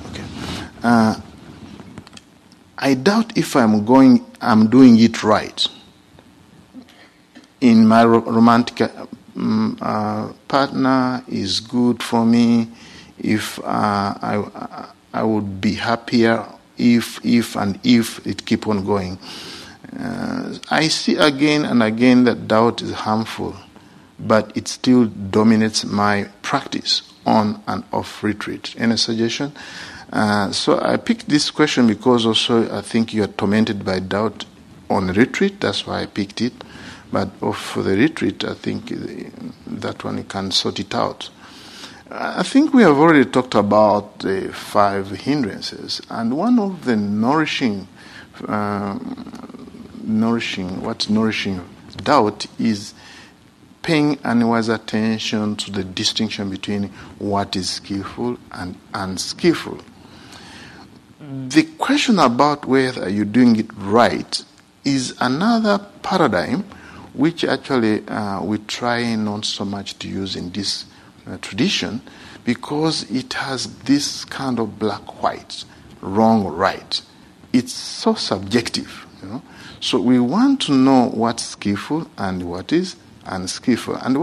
Okay. 0.10 0.24
Uh, 0.84 1.20
I 2.78 2.94
doubt 2.94 3.38
if 3.38 3.56
I'm 3.56 3.86
going. 3.86 4.26
I'm 4.42 4.70
doing 4.70 5.00
it 5.00 5.24
right. 5.24 5.68
In 7.62 7.88
my 7.88 8.06
romantic 8.06 8.82
um, 9.36 9.78
uh, 9.82 10.32
partner 10.48 11.24
is 11.28 11.60
good 11.60 12.02
for 12.04 12.26
me. 12.26 12.70
If 13.18 13.60
uh, 13.60 13.64
I 13.66 14.88
I 15.14 15.24
would 15.24 15.60
be 15.62 15.74
happier 15.74 16.46
if 16.78 17.24
if 17.26 17.56
and 17.56 17.80
if 17.84 18.26
it 18.28 18.46
keep 18.46 18.68
on 18.68 18.86
going. 18.86 19.18
Uh, 19.98 20.58
I 20.70 20.88
see 20.88 21.16
again 21.16 21.66
and 21.66 21.84
again 21.84 22.24
that 22.26 22.48
doubt 22.48 22.82
is 22.82 22.92
harmful, 22.92 23.56
but 24.20 24.56
it 24.56 24.68
still 24.68 25.06
dominates 25.06 25.86
my 25.86 26.30
practice 26.42 27.02
on 27.26 27.62
and 27.68 27.84
off 27.92 28.24
retreat. 28.24 28.76
Any 28.78 28.98
suggestion? 28.98 29.54
Uh, 30.12 30.52
so 30.52 30.80
I 30.80 30.98
picked 30.98 31.28
this 31.28 31.52
question 31.52 31.88
because 31.88 32.26
also 32.26 32.74
I 32.76 32.82
think 32.82 33.14
you 33.14 33.24
are 33.24 33.28
tormented 33.28 33.84
by 33.84 34.00
doubt 34.00 34.46
on 34.90 35.08
retreat. 35.08 35.62
That's 35.62 35.86
why 35.86 36.04
I 36.04 36.06
picked 36.06 36.42
it. 36.42 36.54
But 37.12 37.30
for 37.56 37.82
the 37.82 37.96
retreat, 37.96 38.44
I 38.44 38.54
think 38.54 38.92
that 39.68 40.04
one 40.04 40.24
can 40.26 40.52
sort 40.52 40.80
it 40.80 40.94
out. 40.94 41.30
I 42.10 42.44
think 42.44 42.74
we 42.74 42.84
have 42.84 42.98
already 42.98 43.26
talked 43.26 43.56
about 43.56 44.20
the 44.20 44.52
five 44.54 45.10
hindrances, 45.12 46.02
and 46.10 46.38
one 46.38 46.60
of 46.60 46.86
the 46.86 46.96
nourishing 46.96 47.88
uh, 48.48 49.00
nourishing, 50.06 50.82
what's 50.82 51.10
nourishing 51.10 51.68
doubt 51.98 52.46
is 52.60 52.94
paying 53.82 54.18
unwise 54.24 54.68
attention 54.68 55.56
to 55.56 55.72
the 55.72 55.84
distinction 55.84 56.50
between 56.50 56.90
what 57.20 57.56
is 57.56 57.70
skillful 57.70 58.38
and 58.52 58.76
unskillful. 58.94 59.80
The 61.48 61.64
question 61.78 62.20
about 62.20 62.66
whether 62.66 63.10
you're 63.10 63.26
doing 63.26 63.56
it 63.58 63.68
right 63.78 64.44
is 64.84 65.16
another 65.20 65.80
paradigm 66.02 66.64
which 67.14 67.44
actually 67.46 68.06
uh, 68.08 68.44
we 68.44 68.58
try 68.60 69.16
not 69.16 69.46
so 69.46 69.64
much 69.64 69.98
to 70.00 70.08
use 70.08 70.36
in 70.36 70.52
this 70.52 70.86
uh, 71.28 71.38
tradition 71.38 72.02
because 72.44 73.10
it 73.10 73.34
has 73.34 73.68
this 73.84 74.26
kind 74.26 74.60
of 74.60 74.78
black 74.78 75.22
white, 75.24 75.64
wrong 76.02 76.46
right. 76.46 77.02
It's 77.54 77.74
so 77.74 78.14
subjective, 78.16 79.06
you 79.22 79.30
know. 79.30 79.42
So 79.86 80.00
we 80.00 80.20
want 80.20 80.62
to 80.64 80.72
know 80.72 81.12
what's 81.14 81.46
skillful 81.46 82.10
and 82.18 82.50
what 82.50 82.74
is 82.74 82.96
unskillful. 83.28 83.98
And 83.98 84.20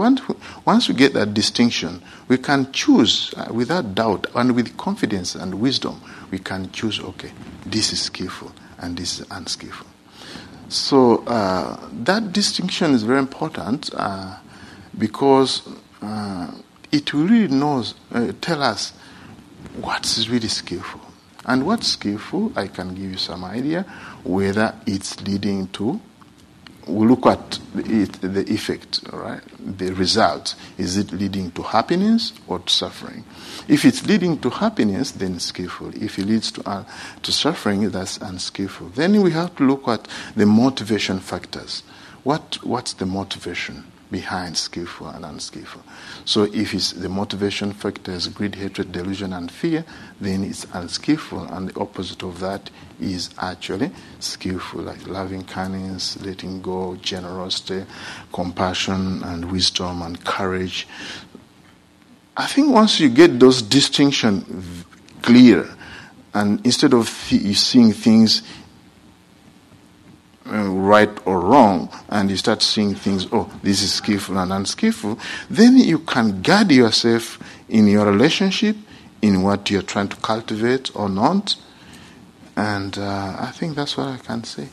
once 0.65 0.89
we 0.89 0.93
get 0.93 1.13
that 1.13 1.33
distinction, 1.33 2.01
we 2.27 2.37
can 2.37 2.69
choose 2.73 3.33
uh, 3.37 3.47
without 3.49 3.95
doubt 3.95 4.27
and 4.35 4.57
with 4.57 4.75
confidence 4.75 5.35
and 5.35 5.61
wisdom. 5.61 6.01
We 6.31 6.39
can 6.39 6.69
choose, 6.73 6.99
okay, 6.99 7.31
this 7.65 7.93
is 7.93 8.01
skillful 8.01 8.51
and 8.79 8.97
this 8.97 9.21
is 9.21 9.27
unskillful. 9.31 9.87
So 10.67 11.23
uh, 11.27 11.79
that 11.93 12.33
distinction 12.33 12.91
is 12.91 13.03
very 13.03 13.19
important 13.19 13.89
uh, 13.93 14.39
because 14.97 15.61
uh, 16.01 16.51
it 16.91 17.13
really 17.13 17.47
knows, 17.47 17.95
uh, 18.11 18.33
tell 18.41 18.61
us 18.61 18.91
what's 19.79 20.27
really 20.27 20.49
skillful. 20.49 20.99
And 21.45 21.65
what's 21.65 21.87
skillful, 21.87 22.53
I 22.55 22.67
can 22.67 22.95
give 22.95 23.11
you 23.11 23.17
some 23.17 23.43
idea 23.43 23.83
whether 24.23 24.75
it's 24.85 25.21
leading 25.21 25.67
to 25.69 25.99
we 26.87 27.07
look 27.07 27.25
at 27.25 27.59
it, 27.75 28.13
the 28.21 28.45
effect, 28.51 29.01
right? 29.11 29.41
The 29.59 29.93
result. 29.93 30.55
Is 30.77 30.97
it 30.97 31.11
leading 31.11 31.51
to 31.51 31.61
happiness 31.61 32.33
or 32.47 32.59
to 32.59 32.69
suffering? 32.69 33.23
If 33.67 33.85
it's 33.85 34.05
leading 34.05 34.39
to 34.39 34.49
happiness, 34.49 35.11
then 35.11 35.35
it's 35.35 35.45
skillful. 35.45 35.93
If 35.95 36.19
it 36.19 36.25
leads 36.25 36.51
to, 36.53 36.69
uh, 36.69 36.83
to 37.21 37.31
suffering, 37.31 37.89
that's 37.89 38.17
unskillful. 38.17 38.89
Then 38.89 39.21
we 39.21 39.31
have 39.31 39.55
to 39.57 39.63
look 39.63 39.87
at 39.87 40.07
the 40.35 40.45
motivation 40.45 41.19
factors. 41.19 41.83
What, 42.23 42.59
what's 42.63 42.93
the 42.93 43.05
motivation? 43.05 43.85
Behind 44.13 44.55
skillful 44.55 45.07
and 45.07 45.25
unskillful. 45.25 45.81
So 46.23 46.43
if 46.43 46.75
it's 46.75 46.91
the 46.93 47.09
motivation 47.09 47.73
factors 47.73 48.27
greed, 48.27 48.53
hatred, 48.53 48.91
delusion, 48.91 49.33
and 49.33 49.51
fear, 49.51 49.83
then 50.21 50.43
it's 50.43 50.65
unskillful, 50.71 51.45
and 51.45 51.69
the 51.69 51.79
opposite 51.79 52.21
of 52.21 52.39
that 52.39 52.69
is 53.01 53.31
actually 53.39 53.89
skillful, 54.19 54.83
like 54.83 55.07
loving 55.07 55.43
kindness, 55.43 56.21
letting 56.21 56.61
go, 56.61 56.95
generosity, 56.97 57.85
compassion, 58.31 59.23
and 59.23 59.51
wisdom 59.51 60.03
and 60.03 60.23
courage. 60.23 60.87
I 62.37 62.45
think 62.45 62.69
once 62.69 62.99
you 62.99 63.09
get 63.09 63.39
those 63.39 63.63
distinctions 63.63 64.85
clear, 65.23 65.67
and 66.35 66.63
instead 66.65 66.93
of 66.93 67.09
th- 67.27 67.57
seeing 67.57 67.93
things 67.93 68.43
uh, 70.45 70.69
right 70.69 71.09
or 71.25 71.39
wrong, 71.39 71.89
and 72.09 72.29
you 72.29 72.37
start 72.37 72.61
seeing 72.61 72.95
things, 72.95 73.27
oh, 73.31 73.51
this 73.63 73.81
is 73.81 73.93
skillful 73.93 74.37
and 74.37 74.51
unskillful, 74.51 75.17
then 75.49 75.77
you 75.77 75.99
can 75.99 76.41
guard 76.41 76.71
yourself 76.71 77.39
in 77.69 77.87
your 77.87 78.05
relationship, 78.05 78.75
in 79.21 79.41
what 79.41 79.69
you're 79.69 79.81
trying 79.81 80.09
to 80.09 80.17
cultivate 80.17 80.93
or 80.95 81.07
not. 81.07 81.55
And 82.55 82.97
uh, 82.97 83.37
I 83.39 83.51
think 83.51 83.75
that's 83.75 83.95
what 83.97 84.07
I 84.07 84.17
can 84.17 84.43
say. 84.43 84.67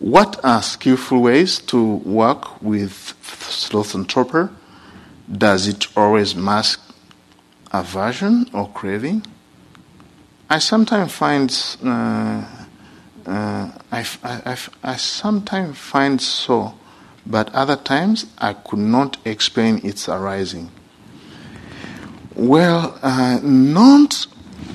What 0.00 0.38
are 0.44 0.60
skillful 0.60 1.22
ways 1.22 1.60
to 1.60 1.82
work 1.82 2.60
with 2.60 3.16
sloth 3.22 3.94
and 3.94 4.06
torpor? 4.06 4.50
Does 5.30 5.66
it 5.66 5.86
always 5.96 6.34
mask 6.34 6.80
aversion 7.72 8.50
or 8.52 8.68
craving? 8.68 9.24
I 10.50 10.58
sometimes 10.58 11.12
find 11.12 11.50
uh, 11.84 12.44
uh, 13.26 13.70
I, 13.90 14.06
I, 14.22 14.56
I 14.82 14.96
sometimes 14.96 15.78
find 15.78 16.20
so, 16.20 16.74
but 17.26 17.52
other 17.54 17.76
times 17.76 18.26
I 18.38 18.52
could 18.52 18.80
not 18.80 19.16
explain 19.24 19.80
its 19.82 20.08
arising. 20.08 20.70
Well, 22.34 22.98
uh, 23.02 23.40
not 23.42 24.26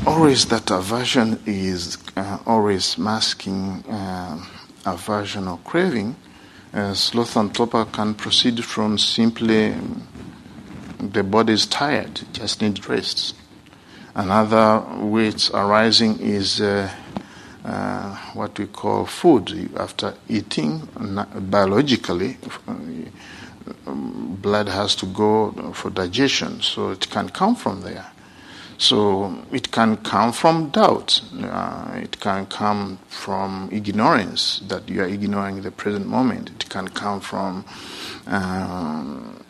always 0.08 0.46
that 0.48 0.72
aversion 0.72 1.42
is 1.46 1.98
uh, 2.16 2.40
always 2.46 2.98
masking 2.98 3.84
uh, 3.86 4.44
aversion 4.86 5.48
or 5.48 5.60
craving. 5.64 6.16
Uh, 6.74 6.94
sloth 6.94 7.36
and 7.36 7.54
torpor 7.54 7.86
can 7.86 8.14
proceed 8.14 8.64
from 8.64 8.98
simply 8.98 9.76
the 11.00 11.24
body 11.24 11.54
is 11.54 11.66
tired, 11.66 12.22
just 12.34 12.62
needs 12.62 12.88
rest. 12.88 13.36
Another 14.16 14.84
it's 15.18 15.50
arising 15.52 16.20
is 16.20 16.60
uh, 16.60 16.92
uh, 17.64 18.16
what 18.34 18.58
we 18.60 18.68
call 18.68 19.06
food. 19.06 19.72
After 19.78 20.14
eating, 20.28 20.88
biologically, 21.50 22.38
blood 23.86 24.68
has 24.68 24.96
to 24.96 25.06
go 25.06 25.72
for 25.74 25.90
digestion, 25.90 26.62
so 26.62 26.92
it 26.92 27.10
can 27.10 27.30
come 27.30 27.56
from 27.56 27.82
there. 27.82 28.06
So 28.78 29.44
it 29.52 29.72
can 29.72 29.98
come 29.98 30.32
from 30.32 30.70
doubt. 30.70 31.22
Uh, 31.38 31.92
it 32.02 32.20
can 32.22 32.46
come 32.46 33.00
from 33.10 33.70
ignorance 33.72 34.60
that 34.68 34.88
you 34.88 35.02
are 35.02 35.08
ignoring 35.08 35.62
the 35.62 35.72
present 35.72 36.08
moment. 36.08 36.50
It 36.50 36.70
can 36.70 36.88
come 36.88 37.20
from 37.20 37.66
um, 38.28 39.44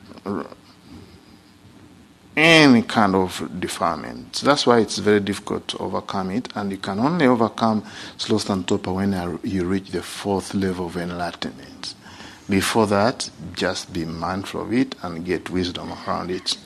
any 2.39 2.83
kind 2.83 3.15
of 3.15 3.59
defilement. 3.59 4.41
That's 4.45 4.65
why 4.65 4.79
it's 4.79 4.97
very 4.97 5.19
difficult 5.19 5.67
to 5.69 5.77
overcome 5.79 6.31
it, 6.31 6.47
and 6.55 6.71
you 6.71 6.77
can 6.77 6.99
only 6.99 7.27
overcome 7.27 7.83
sloth 8.17 8.49
and 8.49 8.65
torpor 8.65 8.93
when 8.93 9.39
you 9.43 9.65
reach 9.65 9.89
the 9.89 10.01
fourth 10.01 10.53
level 10.53 10.85
of 10.85 10.95
enlightenment. 10.95 11.95
Before 12.49 12.87
that, 12.87 13.29
just 13.53 13.91
be 13.91 14.05
mindful 14.05 14.61
of 14.61 14.73
it 14.73 14.95
and 15.03 15.25
get 15.25 15.49
wisdom 15.49 15.91
around 15.91 16.31
it. 16.31 16.57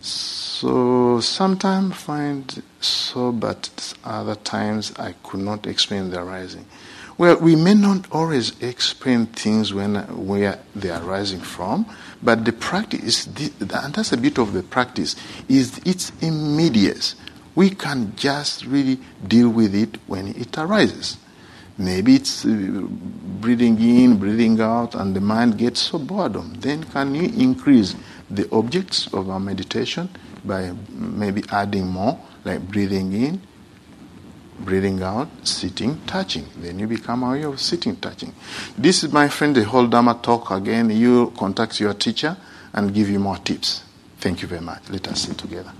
So 0.00 1.20
sometimes 1.20 1.96
find 1.96 2.62
so, 2.80 3.32
but 3.32 3.94
other 4.04 4.34
times 4.34 4.92
I 4.98 5.14
could 5.22 5.40
not 5.40 5.66
explain 5.66 6.10
the 6.10 6.20
arising. 6.20 6.66
Well, 7.16 7.38
we 7.38 7.56
may 7.56 7.74
not 7.74 8.10
always 8.12 8.60
explain 8.60 9.26
things 9.26 9.72
when 9.72 9.94
where 10.26 10.58
they 10.74 10.90
are 10.90 11.02
arising 11.02 11.40
from, 11.40 11.86
but 12.22 12.44
the 12.44 12.52
practice, 12.52 13.26
and 13.26 13.94
that's 13.94 14.12
a 14.12 14.16
bit 14.16 14.38
of 14.38 14.52
the 14.52 14.62
practice, 14.62 15.16
is 15.48 15.80
it's 15.84 16.12
immediate. 16.20 17.14
We 17.54 17.70
can 17.70 18.14
just 18.16 18.64
really 18.64 18.98
deal 19.26 19.48
with 19.48 19.74
it 19.74 19.98
when 20.06 20.28
it 20.28 20.56
arises. 20.56 21.18
Maybe 21.78 22.16
it's 22.16 22.44
uh, 22.44 22.86
breathing 23.40 23.80
in, 23.80 24.18
breathing 24.18 24.60
out, 24.60 24.94
and 24.94 25.16
the 25.16 25.20
mind 25.20 25.58
gets 25.58 25.80
so 25.80 25.98
boredom. 25.98 26.54
Then 26.60 26.84
can 26.84 27.14
you 27.14 27.24
increase 27.24 27.96
the 28.30 28.48
objects 28.52 29.12
of 29.12 29.28
our 29.28 29.40
meditation 29.40 30.08
by 30.44 30.72
maybe 30.90 31.42
adding 31.50 31.88
more, 31.88 32.18
like 32.44 32.60
breathing 32.68 33.12
in, 33.12 33.40
breathing 34.64 35.02
out, 35.02 35.28
sitting, 35.44 36.00
touching. 36.06 36.46
Then 36.56 36.78
you 36.78 36.86
become 36.86 37.22
aware 37.22 37.48
of 37.48 37.60
sitting, 37.60 37.96
touching. 37.96 38.32
This 38.76 39.04
is, 39.04 39.12
my 39.12 39.28
friend, 39.28 39.54
the 39.54 39.64
whole 39.64 39.86
Dharma 39.86 40.18
talk 40.22 40.50
again. 40.50 40.90
You 40.90 41.32
contact 41.36 41.80
your 41.80 41.94
teacher 41.94 42.36
and 42.72 42.94
give 42.94 43.10
you 43.10 43.18
more 43.18 43.38
tips. 43.38 43.84
Thank 44.18 44.42
you 44.42 44.48
very 44.48 44.60
much. 44.60 44.88
Let 44.88 45.08
us 45.08 45.22
sit 45.22 45.38
together. 45.38 45.72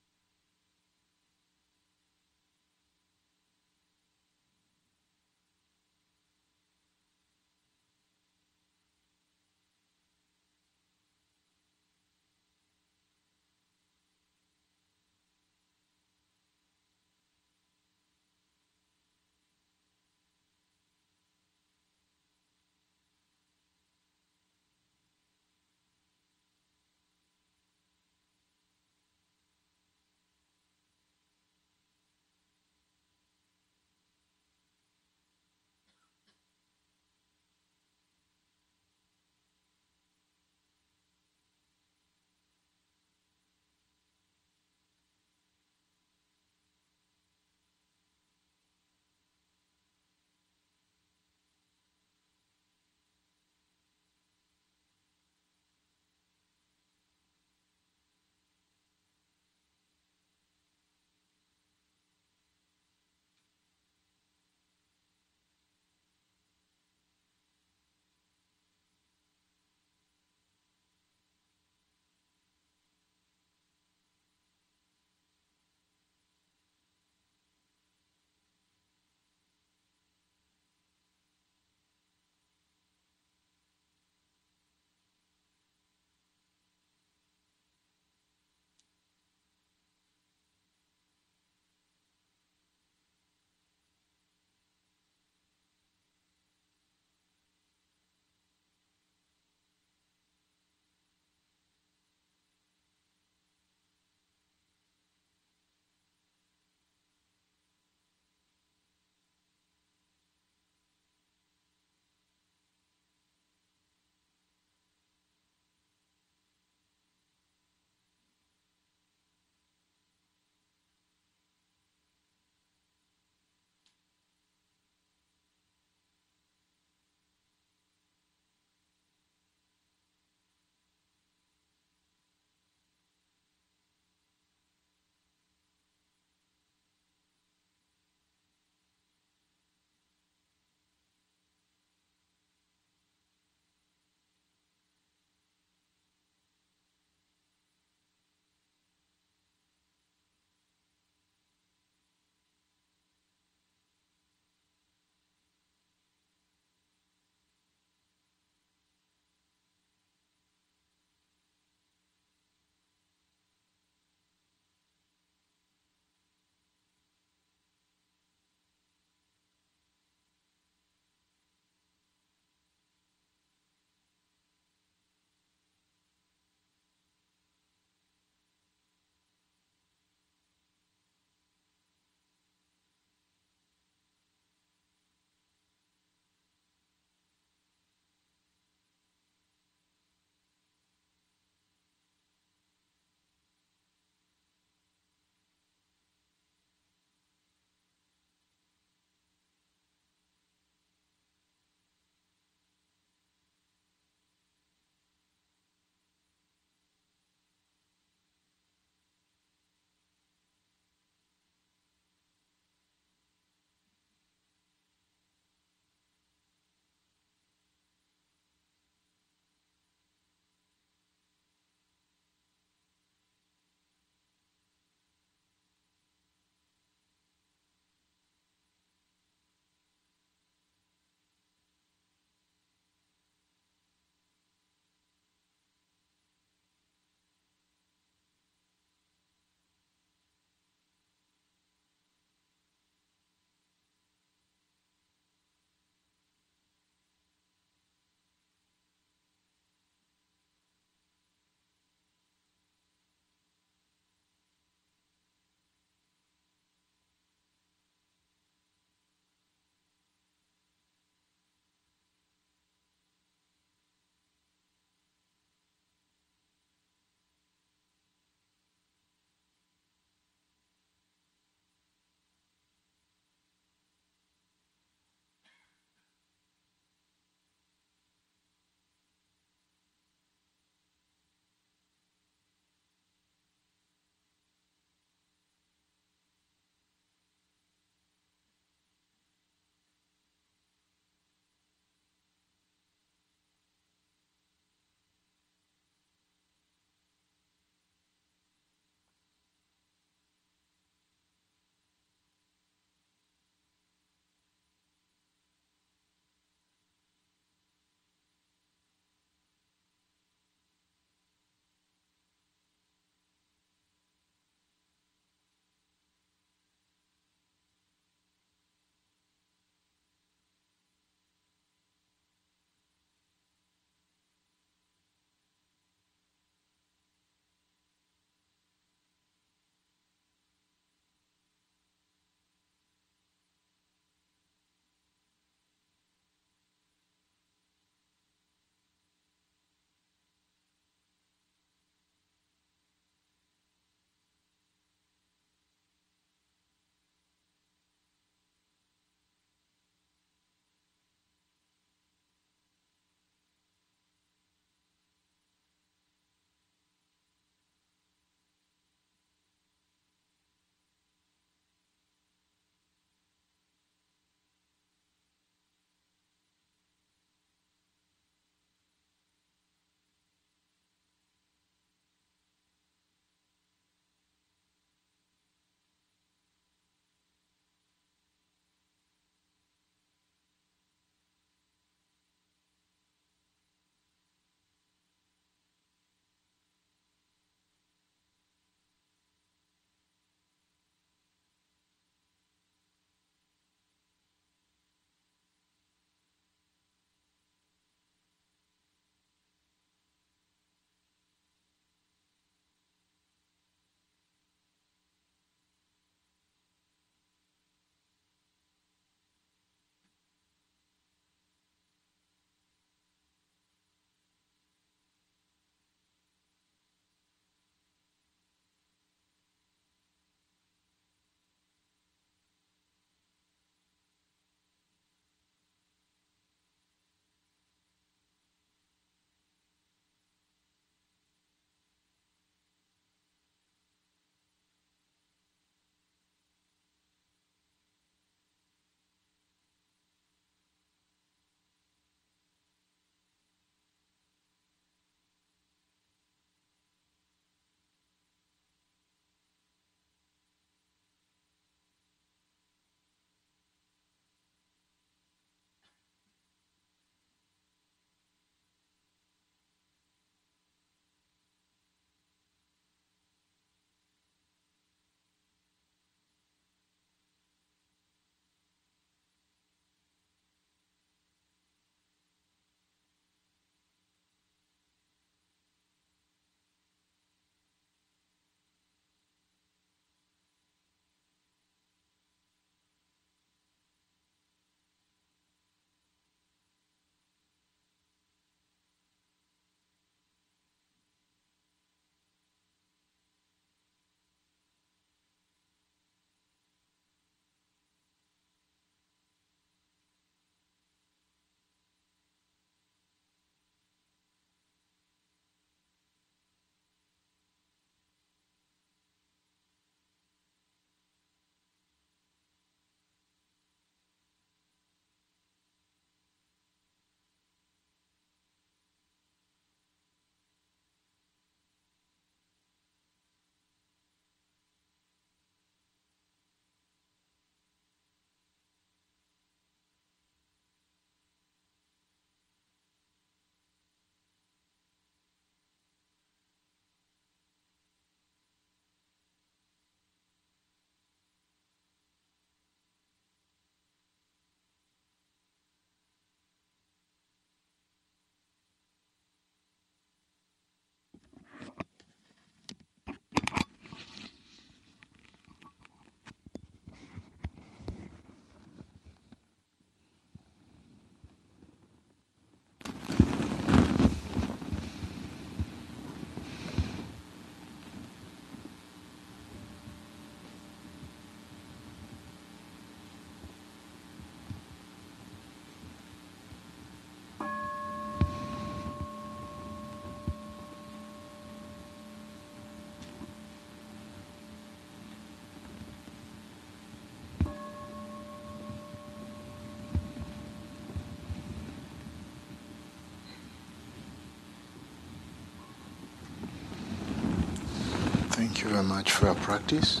Thank 598.56 598.68
you 598.68 598.72
very 598.72 598.84
much 598.88 599.12
for 599.12 599.26
your 599.26 599.34
practice. 599.34 600.00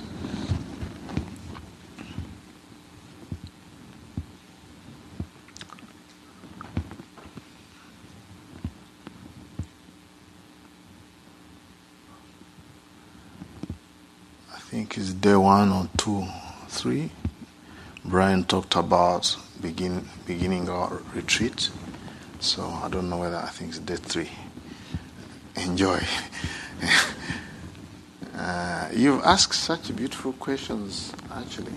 I 14.54 14.58
think 14.58 14.96
it's 14.96 15.12
day 15.12 15.36
one 15.36 15.70
or 15.70 15.90
two, 15.98 16.26
three. 16.68 17.10
Brian 18.06 18.44
talked 18.44 18.74
about 18.76 19.36
begin 19.60 20.08
beginning 20.26 20.70
our 20.70 21.02
retreat. 21.14 21.68
So 22.40 22.64
I 22.64 22.88
don't 22.88 23.10
know 23.10 23.18
whether 23.18 23.36
I 23.36 23.48
think 23.48 23.72
it's 23.72 23.80
day 23.80 23.96
three. 23.96 24.30
Enjoy. 25.56 26.00
you've 28.92 29.22
asked 29.24 29.54
such 29.54 29.94
beautiful 29.94 30.32
questions, 30.34 31.12
actually. 31.32 31.72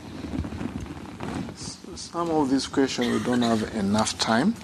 Some 1.95 2.29
of 2.31 2.49
these 2.49 2.67
questions 2.67 3.07
we 3.07 3.23
don't 3.23 3.41
have 3.41 3.75
enough 3.75 4.17
time 4.17 4.55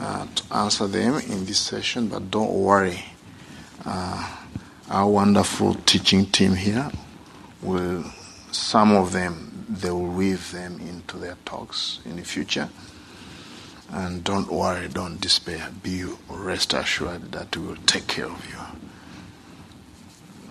uh, 0.00 0.26
to 0.34 0.54
answer 0.54 0.86
them 0.86 1.14
in 1.18 1.44
this 1.46 1.58
session, 1.58 2.08
but 2.08 2.30
don't 2.30 2.52
worry. 2.52 3.04
Uh, 3.84 4.36
our 4.90 5.08
wonderful 5.08 5.74
teaching 5.86 6.26
team 6.26 6.54
here 6.54 6.90
will, 7.62 8.04
some 8.52 8.92
of 8.92 9.12
them, 9.12 9.66
they 9.68 9.90
will 9.90 10.06
weave 10.06 10.52
them 10.52 10.78
into 10.80 11.16
their 11.16 11.36
talks 11.44 12.00
in 12.04 12.16
the 12.16 12.22
future. 12.22 12.68
And 13.90 14.22
don't 14.24 14.50
worry, 14.50 14.88
don't 14.88 15.20
despair. 15.20 15.70
Be 15.82 16.04
rest 16.28 16.74
assured 16.74 17.32
that 17.32 17.56
we 17.56 17.66
will 17.66 17.76
take 17.86 18.06
care 18.06 18.26
of 18.26 18.46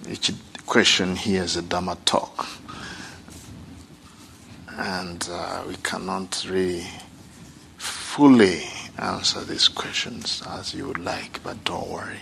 you. 0.06 0.12
Each 0.12 0.32
question 0.66 1.16
here 1.16 1.44
is 1.44 1.56
a 1.58 1.62
Dhamma 1.62 1.98
talk. 2.06 2.48
And 4.70 5.28
uh, 5.32 5.64
we 5.68 5.76
cannot 5.78 6.46
really 6.50 6.86
fully 7.78 8.64
answer 8.98 9.42
these 9.42 9.68
questions 9.68 10.42
as 10.48 10.74
you 10.74 10.88
would 10.88 10.98
like, 10.98 11.44
but 11.44 11.64
don't 11.64 11.90
worry. 11.90 12.22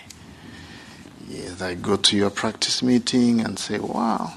Yes, 1.28 1.62
I 1.62 1.76
go 1.76 1.96
to 1.96 2.18
your 2.18 2.30
practice 2.30 2.84
meeting 2.84 3.42
and 3.42 3.58
say, 3.58 3.80
wow, 3.80 4.34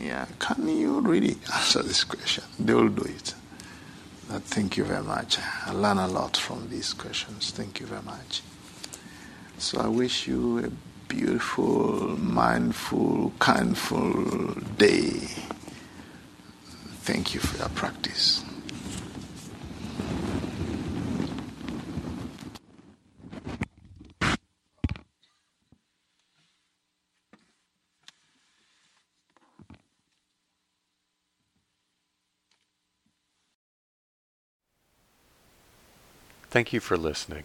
yeah, 0.00 0.26
can 0.38 0.68
you 0.68 1.00
really 1.00 1.36
answer 1.54 1.82
this 1.82 2.04
question? 2.04 2.44
They 2.58 2.74
will 2.74 2.88
do 2.88 3.02
it. 3.02 3.34
But 4.28 4.42
thank 4.42 4.76
you 4.76 4.84
very 4.84 5.02
much. 5.04 5.38
I 5.66 5.72
learn 5.72 5.98
a 5.98 6.08
lot 6.08 6.36
from 6.36 6.68
these 6.70 6.92
questions. 6.92 7.50
Thank 7.50 7.78
you 7.78 7.86
very 7.86 8.02
much. 8.02 8.42
So 9.58 9.80
I 9.80 9.86
wish 9.86 10.26
you 10.26 10.58
a 10.58 10.70
beautiful, 11.14 12.16
mindful, 12.18 13.32
kindful 13.38 14.54
day. 14.78 15.10
Thank 17.06 17.34
you 17.34 17.40
for 17.40 17.56
your 17.58 17.68
practice. 17.68 18.42
Thank 36.50 36.72
you 36.72 36.80
for 36.80 36.96
listening. 36.96 37.44